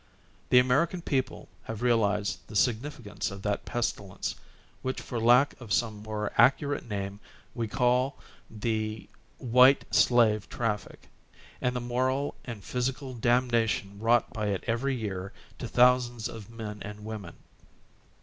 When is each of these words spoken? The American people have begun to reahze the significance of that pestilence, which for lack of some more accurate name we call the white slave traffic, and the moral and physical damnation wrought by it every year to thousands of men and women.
The 0.49 0.57
American 0.57 1.03
people 1.03 1.47
have 1.65 1.81
begun 1.81 1.99
to 1.99 1.99
reahze 1.99 2.37
the 2.47 2.55
significance 2.55 3.29
of 3.29 3.43
that 3.43 3.65
pestilence, 3.65 4.33
which 4.81 4.99
for 4.99 5.19
lack 5.19 5.53
of 5.61 5.71
some 5.71 5.97
more 6.01 6.31
accurate 6.39 6.89
name 6.89 7.19
we 7.53 7.67
call 7.67 8.17
the 8.49 9.07
white 9.37 9.85
slave 9.93 10.49
traffic, 10.49 11.07
and 11.61 11.75
the 11.75 11.79
moral 11.81 12.33
and 12.45 12.63
physical 12.63 13.13
damnation 13.13 13.99
wrought 13.99 14.33
by 14.33 14.47
it 14.47 14.63
every 14.65 14.95
year 14.95 15.33
to 15.59 15.67
thousands 15.67 16.27
of 16.27 16.49
men 16.49 16.79
and 16.81 17.05
women. 17.05 17.35